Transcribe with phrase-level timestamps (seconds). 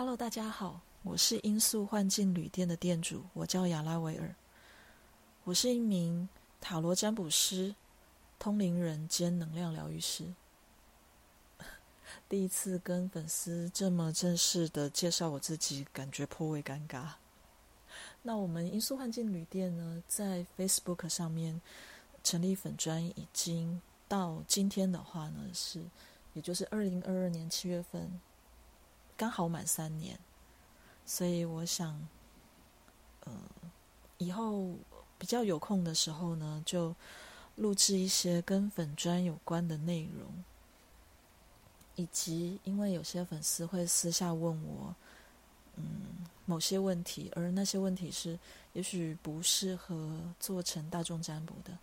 [0.00, 4.34] Hello，大家好，我是音速幻境旅店的店主，我叫亚拉维尔，
[5.44, 6.26] 我是一名
[6.58, 7.74] 塔罗占卜师、
[8.38, 10.24] 通灵人兼能量疗愈师。
[12.30, 17.06] 第一次跟粉丝这么正式的介绍我自己，感觉颇为尴尬。
[18.22, 21.60] 那我们音速幻境旅店呢，在 Facebook 上面
[22.24, 25.84] 成立粉专，已经到今天的话呢，是
[26.32, 28.18] 也就是二零二二年七月份，
[29.20, 30.18] 刚好满三年。
[31.04, 32.00] 所以我想，
[33.26, 33.32] 呃，
[34.16, 34.74] 以后
[35.18, 36.96] 比较有空的时候呢，就
[37.56, 40.26] 录制一些跟粉砖有关的内容。
[41.96, 44.94] 以及，因为有些粉丝会私下问我，
[45.76, 48.38] 嗯，某些问题，而那些问题是
[48.72, 51.76] 也许不适合做成大众占卜的，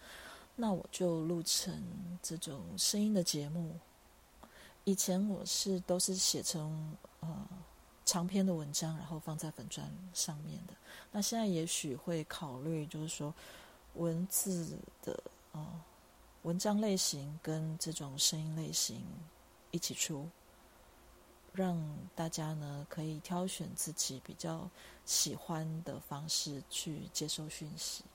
[0.55, 1.83] 那我就录成
[2.23, 3.75] 这种声音的节目。
[4.85, 7.47] 以前我是都是写成呃
[8.05, 10.73] 长篇的文章，然后放在粉砖上面的。
[11.11, 13.33] 那现在也许会考虑，就是说
[13.95, 15.65] 文字的呃
[16.43, 19.01] 文章类型跟这种声音类型。
[19.69, 20.25] 一起出，
[21.51, 21.77] 让
[22.15, 24.67] 大家呢可以挑选自己比较
[25.05, 28.05] 喜欢的方式去接收讯息。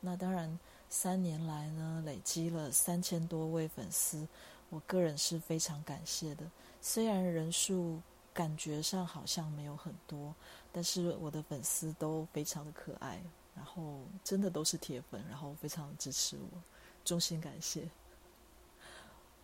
[0.00, 4.26] 那当然，三年来呢累积了三千多位粉丝，
[4.70, 6.50] 我个人是非常感谢的。
[6.80, 8.00] 虽然人数
[8.32, 10.34] 感觉上好像没有很多，
[10.72, 13.20] 但是我的粉丝都非常的可爱，
[13.54, 16.62] 然后真的都是铁粉，然后非常支持我，
[17.04, 17.88] 衷心感谢。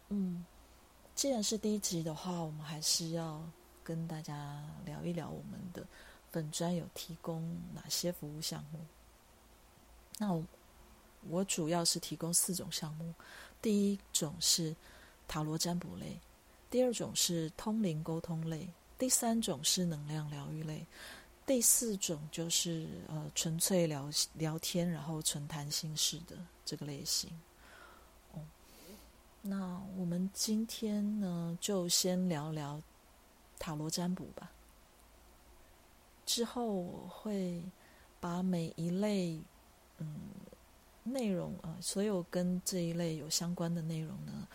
[0.09, 0.45] 嗯。
[1.15, 3.41] 既然是第一集的话，我们还是要
[3.85, 5.87] 跟大家聊一聊我们的
[6.33, 8.81] 粉专有提供哪些服务项目。
[10.19, 10.45] 那
[11.29, 13.15] 我主要是提供四种项目，
[13.63, 14.75] 第一种是
[15.29, 16.19] 塔罗占卜类，
[16.75, 20.85] 第二种是通灵沟通类，第三种是能量疗愈类，
[21.47, 27.31] 第四种就是呃纯粹聊聊天，然后纯谈心事的这个类型。
[28.33, 28.41] 哦
[29.41, 32.83] 那我们今天呢，就先聊聊
[33.57, 34.51] 塔罗占卜吧。
[36.27, 37.63] 之后我会
[38.19, 39.41] 把每一类
[39.99, 40.13] 嗯
[41.05, 44.49] 内容啊，所有跟这一类有相关的内容呢，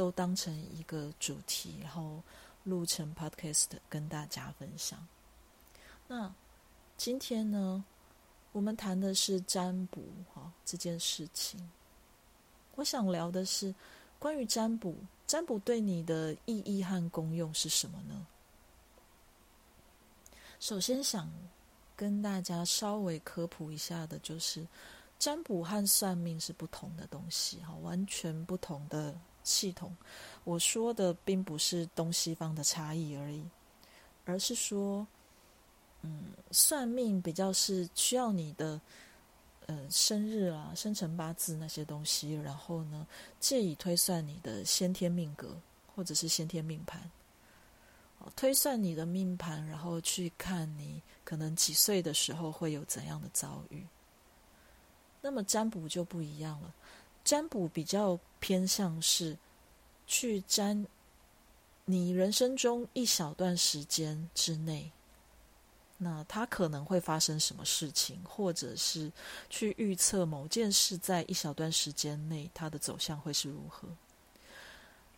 [0.00, 2.22] 都当成一个主题，然后
[2.64, 5.06] 录成 podcast 跟大家分享。
[6.08, 6.32] 那
[6.96, 7.84] 今天呢，
[8.52, 10.02] 我们谈的是占卜
[10.32, 11.70] 哈这件事情。
[12.76, 13.74] 我想聊的是。
[14.18, 14.94] 关于占卜，
[15.26, 18.26] 占卜对你的意义和功用是什么呢？
[20.58, 21.26] 首先想
[21.96, 24.66] 跟大家稍微科普一下的，就是
[25.18, 29.18] 占卜和算命是不同的东西，哈，完全不同的
[29.50, 29.96] 系统。
[30.44, 33.44] 我说的并不是东西方的差异而已，
[34.24, 35.06] 而是说，
[36.02, 38.80] 嗯，算命比较是需要你的。
[39.66, 43.06] 呃，生日啊，生辰八字那些东西，然后呢，
[43.38, 45.56] 借以推算你的先天命格
[45.94, 47.08] 或者是先天命盘，
[48.34, 53.86] 推算你的命盘，然后去看你可能几岁的时候会有怎样的遭遇。
[55.20, 56.74] 那么占卜就不一样了，
[57.30, 59.38] 占卜比较偏向是
[60.04, 60.84] 去占
[61.84, 64.90] 你人生中一小段时间之内。
[65.96, 69.12] 那它可能会发生什么事情，或者是
[69.48, 73.86] 去预测某件事在一小段时间内它的走向会是如何？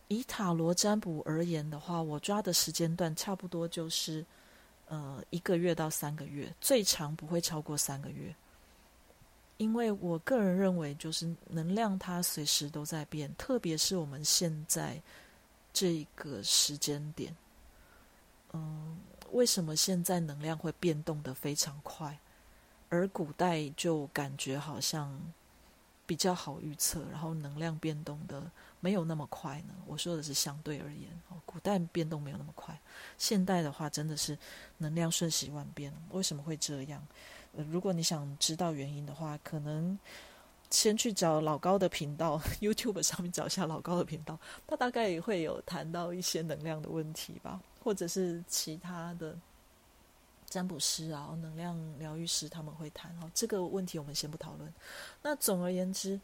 [0.07, 4.23] 以塔罗占卜而言的话，我抓的时间段差不多就是
[4.85, 8.35] 呃一个月到三个月，最长不会超过三个月。
[9.57, 15.01] 因为我个人认为，就是能量它随时都在变，特别是我们现在
[15.71, 17.35] 这个时间点，
[18.53, 18.97] 嗯。
[19.31, 22.15] 为什么现在能量会变动的非常快，
[22.89, 25.19] 而古代就感觉好像
[26.05, 28.43] 比较好预测，然后能量变动的
[28.79, 29.73] 没有那么快呢？
[29.87, 31.09] 我说的是相对而言，
[31.47, 32.79] 古代变动没有那么快，
[33.17, 34.37] 现代的话真的是
[34.77, 35.91] 能量瞬息万变。
[36.11, 37.03] 为什么会这样？
[37.53, 39.97] 如果你想知道原因的话，可能
[40.69, 47.61] 先去找老高的频道， YouTube 上面找一下老高的频道，他大概也会有谈到一些能量的问题吧。
[47.83, 49.37] 或者是其他的
[50.45, 53.29] 占卜师啊、能量疗愈师，他们会谈哦。
[53.33, 54.73] 这个问题我们先不讨论。
[55.21, 56.19] 那总而言之，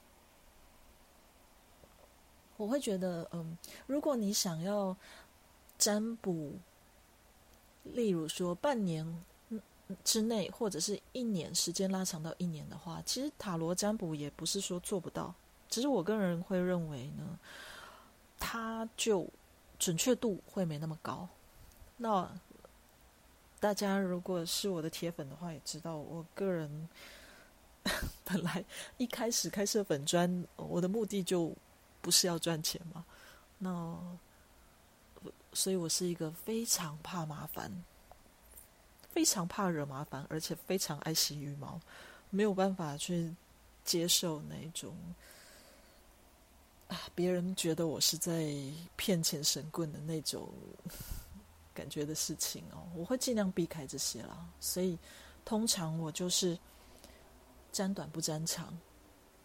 [2.56, 4.96] 我会觉得，嗯，如果你想要
[5.78, 6.58] 占卜，
[7.84, 9.06] 例如说半年
[10.04, 15.34] 之内，或者是一年时间拉长到一年的话，其实塔罗占卜也不是说做不到，
[15.70, 17.40] 只是我个人会认为呢，
[18.40, 19.28] 它就
[19.78, 21.28] 准确度会没那么高。
[21.98, 22.30] 那
[23.60, 26.90] 大家如果是我的铁粉的话，也知道我个人
[28.24, 28.64] 本来
[28.98, 31.54] 一开始开设粉砖，我的目的就
[32.02, 33.04] 不是要赚钱嘛。
[33.58, 33.98] 那
[35.52, 37.70] 所以，我是一个非常怕麻烦、
[39.10, 41.80] 非常怕惹麻烦，而且非常爱惜羽毛，
[42.30, 43.34] 没有办法去
[43.84, 44.96] 接受那种
[46.88, 48.54] 啊，别人觉得我是在
[48.96, 50.50] 骗钱神棍的那种。
[51.72, 54.46] 感觉的事情哦，我会尽量避开这些啦。
[54.60, 55.00] 所以，
[55.46, 56.58] 通常我就是
[57.72, 58.78] 沾短不沾长，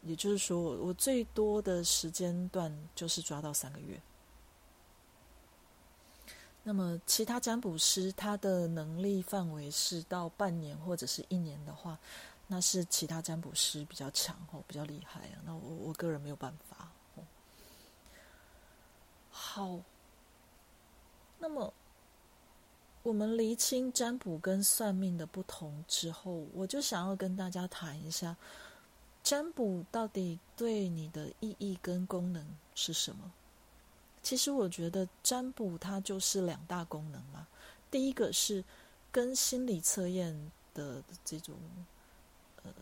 [0.02, 4.00] 也就是说，我我最多的时间段就是抓到三个月。
[6.64, 11.96] 那么，其他占卜师他的能力范围是到半年或者是一年的话，
[12.46, 15.38] 那是其他占卜师比较强哦，比较厉害啊。
[15.44, 17.22] 那我我个人没有办法哦。
[19.30, 19.78] 好，
[21.38, 21.72] 那么。
[23.02, 28.34] 我们厘清占卜跟算命的不同之后，我就想要跟大家谈一下，
[29.22, 32.42] 占卜到底对你的意义跟功能
[32.74, 33.30] 是什么？
[34.24, 37.46] 其实我觉得占卜它就是两大功能嘛。
[37.90, 38.64] 第一个是
[39.12, 40.34] 跟心理测验
[40.72, 41.54] 的这种
[42.64, 42.72] 呃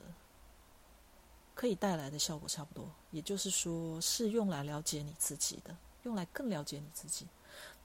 [1.55, 7.27] 可以带来的效果差不多，也就是说是用来了解你自己的，用来更了解你自己。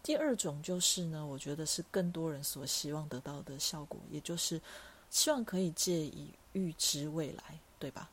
[0.02, 4.62] 第二种就是呢，我觉得是更多人所希望得到的效果，也就是
[5.10, 8.10] 希望可以借以预知未来，对吧？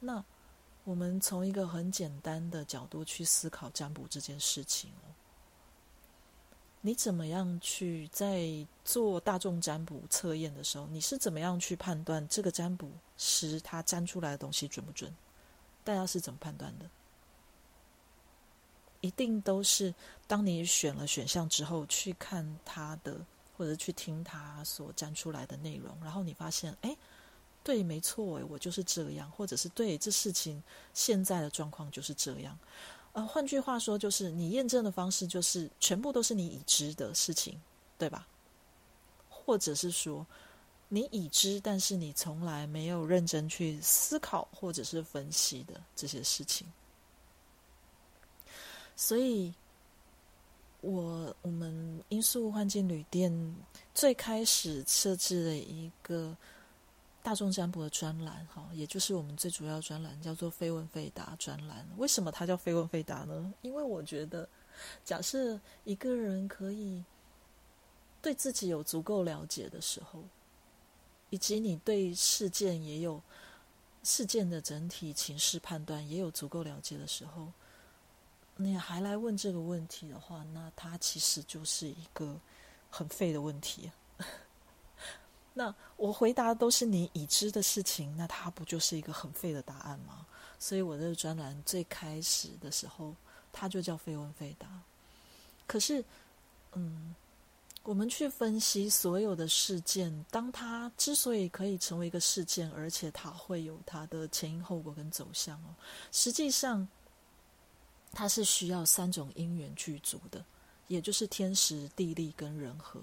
[0.00, 0.24] 那
[0.86, 5.10] 我们从一个很简单的角度去思考占卜这件事情哦，
[6.80, 8.48] 你怎么样去在
[8.84, 15.12] 做大众占卜测验的时候，你是怎么样去判断这个占卜师他占出来的东西准不准？
[15.82, 16.88] 大家是怎么判断的？
[19.00, 19.92] 一定都是
[20.28, 23.20] 当你选了选项之后，去看他的
[23.56, 26.96] 或者去听他所占出来的内容，然后你发现，哎，
[27.66, 30.62] 对，没错，我就是这样，或者是对这事情
[30.94, 32.56] 现在的状况就是这样。
[33.10, 37.60] 呃，换句话说，就是你验证的方式就是全部都是你已知的事情，
[37.98, 38.28] 对吧？
[39.28, 40.24] 或者是说
[40.88, 46.68] 你已知，但是你从来没有认真去思考或者是分析的这些事情。
[48.94, 49.52] 所以，
[50.82, 53.56] 我我们因素幻境旅店
[53.92, 56.36] 最开始设置了一个
[57.26, 61.84] 大众占卜的专栏，哈，也就是我们最主要专栏，叫做“非问非答”专栏。
[61.96, 63.52] 为什么它叫“非问非答”呢？
[63.62, 64.48] 因为我觉得，
[65.04, 67.02] 假设一个人可以
[68.22, 70.22] 对自己有足够了解的时候，
[71.30, 73.20] 以及你对事件也有
[74.04, 77.48] 事件的整体情势判断也有足够了解的时候。
[78.54, 82.38] 你还来问这个问题的话，那它其实就是一个
[82.88, 83.90] 很废的问题。
[85.58, 90.26] 那我回答都是你已知的事情，那它不就是一个很废的答案吗？
[90.58, 93.14] 所以我的专栏最开始的时候，
[93.52, 94.68] 它就叫“非问非答”。
[95.66, 96.04] 可是，
[96.74, 97.14] 嗯，
[97.84, 105.74] 我们去分析所有的事件，当它之所以可以成为一个事件，而且它会有它的前因后果跟走向哦，
[106.12, 106.86] 实际上。
[108.12, 110.42] 它是需要三种因缘具足的，
[110.86, 112.98] 也就是天时、地利跟人和。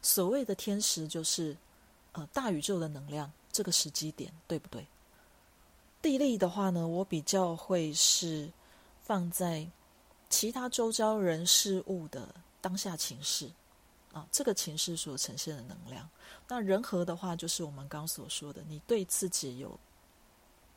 [0.00, 1.54] 所谓的天时，就是
[2.14, 4.84] 呃大宇宙的能量，这个时机点对不对？
[6.02, 8.50] 地利的话呢，我比较会是
[9.02, 9.64] 放在
[10.28, 13.48] 其他周遭人事物的当下情势
[14.12, 16.08] 啊，这个情势所呈现的能量。
[16.48, 19.78] 那人和的话，就是我们刚所说的，你对自己有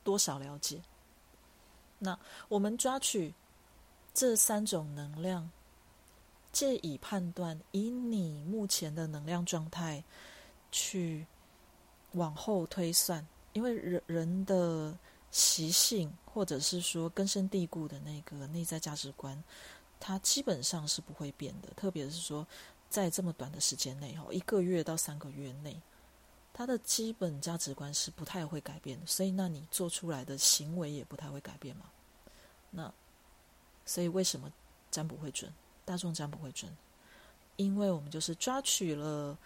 [0.04, 0.82] 多少了解？
[1.98, 3.34] 那我们抓取。
[4.14, 5.48] 这三种能量，
[6.52, 10.04] 借以判断，以你目前的能量状态
[10.72, 11.26] 去
[12.14, 14.98] 往后推算，因为人人的
[15.32, 19.42] 习性，或者是说根深蒂固的那个内在价值观，
[20.00, 21.70] 它基本上是不会变的。
[21.76, 22.46] 特别是说，
[22.90, 25.80] 在这么短的时间内，哈，一个月到三个月内，
[26.54, 29.06] 它的基本价值观是不太会改变的。
[29.06, 31.86] 所以，那你做出来的行为也不太会改变嘛？
[32.70, 32.94] 那。
[33.86, 34.52] 所以，为什么
[34.92, 35.50] 占卜会准？
[35.86, 36.70] 大众占卜会准？
[37.56, 39.38] 因为我们就是抓取了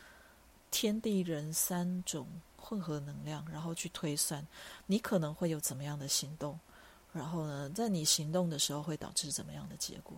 [0.71, 2.25] 天地人三种
[2.57, 4.47] 混合能量，然后去推算
[4.87, 6.59] 你可能会有怎么样的行动，
[7.13, 10.17] 然后呢，在你行动的时候会导致怎么样的结果。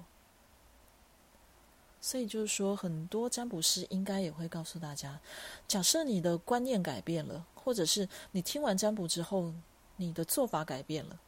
[1.99, 5.19] 所以就是说，很多占卜师应该也会告诉大家：
[5.67, 9.53] 假设你的观念改变了，或者是你听完占卜之后，
[9.97, 11.19] 你的做法改变了，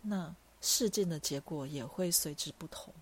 [0.00, 0.34] 那。
[0.60, 2.92] 事件的结果也会随之不同。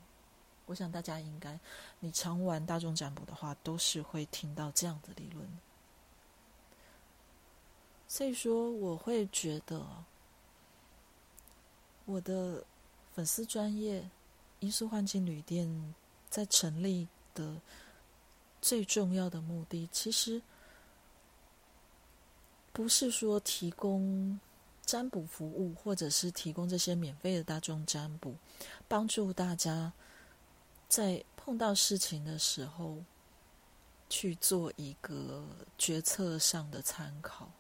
[0.66, 1.58] 我想大家应该，
[2.00, 5.49] 你常玩大众占卜的话，都是会听到这样的理论。
[8.08, 9.87] 所以说，我会觉得
[12.04, 12.64] 我的
[13.14, 14.08] 粉丝专业
[14.58, 15.94] 因素幻境旅店
[16.28, 17.61] 在成立的
[18.61, 20.42] 最重要的目的，其实
[22.73, 24.38] 不是说提供
[24.85, 28.35] 占卜服务，或者是提供这些免费的大众占卜，
[28.88, 29.92] 帮助大家。
[30.88, 32.99] 在碰到事情的时候，
[34.09, 35.45] 去做一个
[35.76, 37.50] 决策上的参考。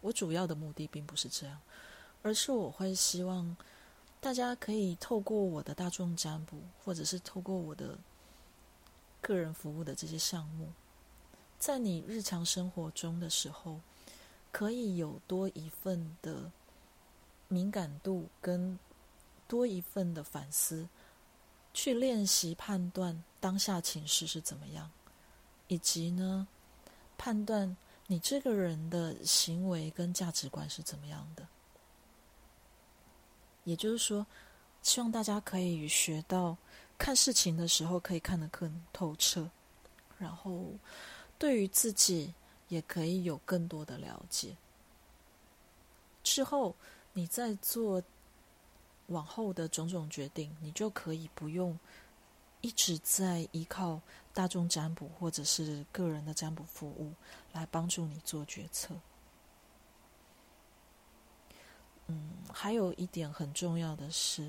[0.00, 1.60] 我主要的目的并不是这样，
[2.22, 3.56] 而是我会希望
[4.20, 7.98] 大家可以透过我的大众占卜，或者是透过我的
[9.20, 10.72] 个人服务的这些项目，
[11.58, 13.80] 在你日常生活中的时候，
[14.52, 16.50] 可以有多一份的
[17.48, 18.78] 敏感度，跟
[19.48, 20.88] 多一份的反思。
[21.74, 24.88] 去练习判断当下情势是怎么样，
[25.66, 26.46] 以及呢，
[27.18, 27.76] 判断
[28.06, 31.46] 你这个人的行为跟价值观是怎么样的。
[33.64, 34.24] 也就是说，
[34.82, 36.56] 希望大家可以学到
[36.96, 39.50] 看事情的时候可以看得更透彻，
[40.16, 40.66] 然后
[41.38, 42.32] 对于自己
[42.68, 44.56] 也可以有更多的了解。
[46.22, 46.74] 之后
[47.12, 48.00] 你再做。
[49.08, 51.78] 往后的种种决定，你就可以不用
[52.60, 54.00] 一直在依靠
[54.32, 57.12] 大众占卜或者是个人的占卜服务
[57.52, 58.94] 来帮助你做决策。
[62.06, 64.42] 嗯，还有一点很重要的是，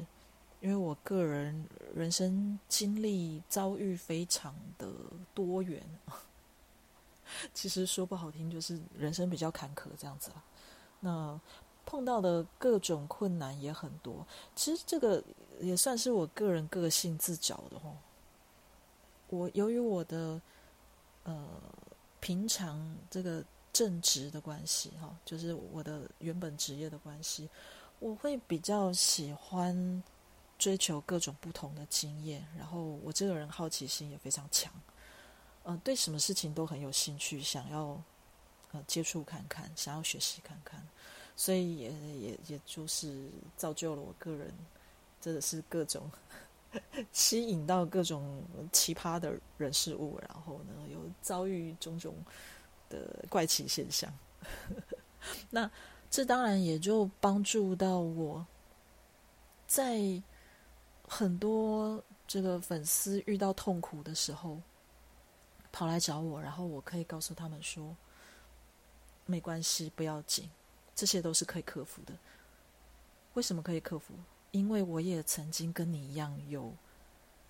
[0.60, 4.90] 因为我个人人生经历遭遇非常的
[5.34, 5.82] 多元，
[7.54, 10.44] 其实说不好听，就是人生比较坎坷这样子了。
[11.00, 11.40] 那
[11.86, 14.25] 碰到的各种困难也很多，
[14.56, 15.24] 其实这个
[15.62, 17.96] 也算是我个人个性自找的哦。
[19.27, 20.42] 我由于我的
[21.24, 21.48] 呃
[22.20, 27.50] 平常这个正职的关系哈，就是我的原本职业的关系，
[28.00, 30.04] 我会比较喜欢
[30.58, 34.72] 追求各种不同的经验，然后我这个人好奇心也非常强，
[35.63, 38.01] 呃，对什么事情都很有兴趣，想要
[38.72, 40.82] 呃接触看看，想要学习看看。
[41.36, 44.54] 所以也也也就是造就了我个人，
[45.20, 46.10] 真的是各种
[47.12, 52.15] 吸引到各种奇葩的人事物，然后呢，有遭遇种种
[52.89, 54.12] 的怪奇现象。
[55.50, 55.70] 那
[56.10, 58.46] 这当然也就帮助到我，
[59.68, 60.22] 在
[61.08, 64.62] 很多这个粉丝遇到痛苦的时候，
[65.72, 67.96] 跑来找我，然后我可以告诉他们说，
[69.25, 70.50] 没关系，不要紧。
[70.96, 72.14] 这些都是可以克服的。
[73.34, 74.14] 为什么可以克服？
[74.52, 76.74] 因为我也曾经跟你一样有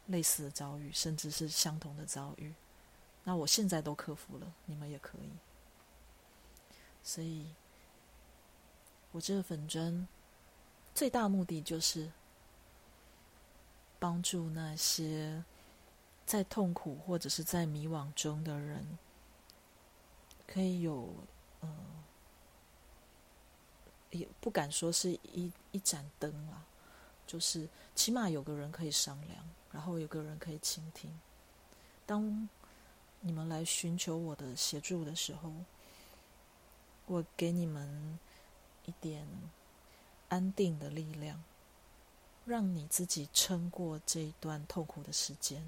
[0.07, 2.51] 类似的遭遇，甚至是相同的遭遇。
[3.23, 5.29] 那我现在都克服了，你们也可以。
[7.03, 7.45] 所以，
[9.11, 10.07] 我这个粉砖
[10.95, 12.11] 最大目的就是
[13.99, 15.43] 帮助那些
[16.25, 18.97] 在痛苦或者是在迷惘中的人，
[20.47, 21.13] 可以有
[21.61, 22.03] 嗯。
[24.15, 26.65] 也不敢说是一一盏灯啊，
[27.27, 31.19] 就是起码有个人可以商量，然后有个人可以倾听。
[32.05, 32.47] 当
[33.19, 35.51] 你们来寻求我的协助的时候，
[37.07, 38.19] 我给你们
[38.85, 39.27] 一点
[40.29, 41.43] 安定的力量，
[42.45, 45.67] 让你自己撑过这一段痛苦的时间。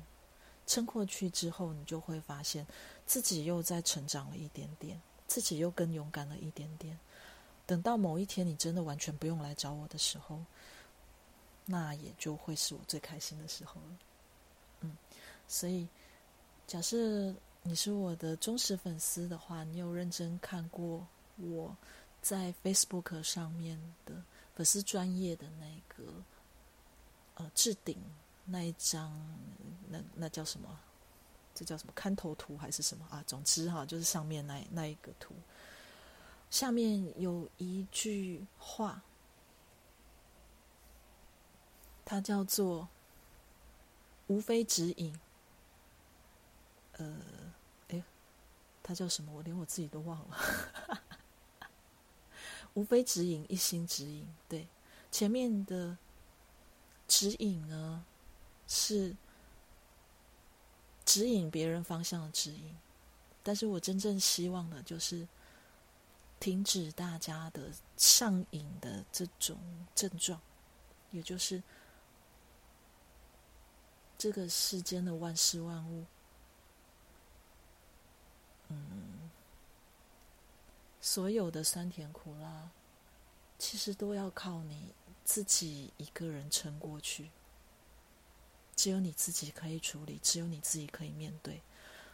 [0.66, 2.68] 撑过去之后，你就会发现
[3.06, 7.00] 自己又在成长了一点点，自己又更勇敢了一点点。
[7.67, 10.43] 等到某一天你真的完全不用来找我的时候，
[11.65, 13.97] 那也就会是我最开心的时候了。
[14.79, 14.97] 嗯，
[15.47, 15.88] 所以
[16.65, 21.05] 假设你是我的忠实粉丝的话，你有认真看过
[21.36, 21.75] 我
[22.21, 24.13] 在 Facebook 上面的
[24.55, 26.05] 粉丝专业的那个
[27.36, 27.97] 呃置顶
[28.45, 29.12] 那一张，
[29.89, 30.79] 那那叫什么？
[31.53, 31.91] 这叫什么？
[31.93, 33.21] 看头图还是什么啊？
[33.27, 35.36] 总之哈，就是上面那那一个图。
[36.50, 39.04] 下面有一句话，
[42.06, 42.88] 它叫做
[44.27, 45.20] “无非指引”。
[46.98, 47.22] 呃，
[47.89, 48.01] 哎，
[48.82, 49.32] 它叫什么？
[49.34, 50.38] 我连我自己都忘了。
[52.74, 54.27] 无非指引，一心指引。
[54.48, 54.68] 对，
[55.12, 55.98] 前面的
[57.08, 58.06] 指引呢，
[58.68, 59.16] 是
[61.06, 62.75] 指引别人方向的指引，
[63.44, 65.27] 但是我真正希望的就是。
[66.39, 69.58] 停止大家的上瘾的这种
[69.96, 70.39] 症状，
[71.12, 71.62] 也就是
[74.17, 76.06] 这个世间的万事万物，
[78.70, 79.29] 嗯，
[81.01, 82.70] 所有的酸甜苦辣，
[83.58, 87.32] 其实都要靠你自己一个人撑过去。
[88.75, 91.60] 只有你自己可以处理，只有你自己可以面对。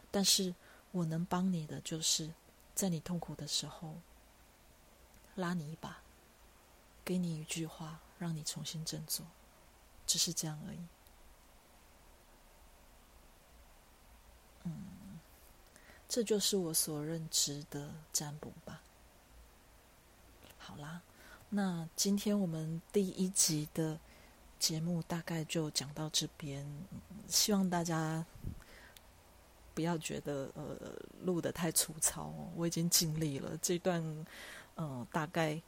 [0.10, 0.56] 但是
[0.92, 2.34] 我能帮你的，就是
[2.74, 3.96] 在你痛苦的时候，
[5.36, 5.98] 拉你一把，
[7.04, 9.26] 给你一句话，让你重新振作，
[10.06, 10.80] 只是这样而已。
[14.64, 15.20] 嗯，
[16.08, 18.82] 这就是我所认知的占卜吧。
[20.58, 21.02] 好啦，
[21.50, 24.00] 那今天我们第一集的。
[24.60, 26.66] 节目大概就讲到这边，
[27.28, 28.26] 希望大家
[29.74, 33.58] 不要觉得呃录的太粗糙，我已经尽力了。
[33.62, 34.02] 这段
[34.76, 35.62] 嗯大概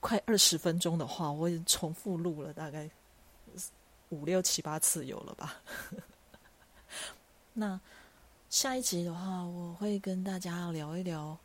[0.00, 2.88] 快二十分钟的话，我已经重复录了大概
[4.10, 5.60] 五六七八次有了吧。
[7.52, 7.80] 那
[8.48, 11.38] 下一集的话，我会跟大家聊一聊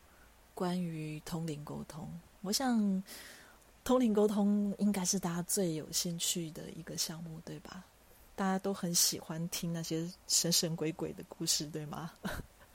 [0.54, 2.10] 关于通灵沟通，
[2.42, 3.04] 我想。
[3.84, 7.86] 通灵沟通应该是大家最有兴趣的一个项目，对吧？
[8.36, 12.12] 大家都很喜欢听那些神神鬼鬼的故事，对吗？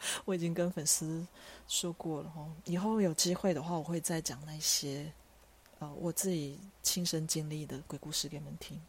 [0.25, 1.26] 我已经跟粉丝
[1.69, 5.12] 说过了哦，以后有机会的话，我会再讲那些
[5.78, 8.80] 呃我自己亲身经历的鬼故事给你们听。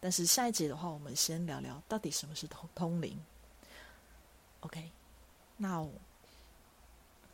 [0.00, 3.18] 但是下一节的话，我们先聊聊到底什么是通通灵。
[4.60, 4.90] OK，
[5.56, 5.84] 那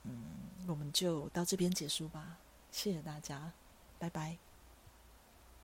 [0.04, 0.24] 嗯，
[0.66, 2.38] 我们就到这边结束吧。
[2.72, 3.52] 谢谢大家。
[3.98, 4.43] 拜拜。